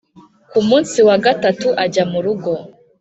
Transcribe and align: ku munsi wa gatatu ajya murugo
ku 0.49 0.59
munsi 0.67 0.97
wa 1.07 1.17
gatatu 1.25 1.67
ajya 1.83 2.03
murugo 2.11 2.51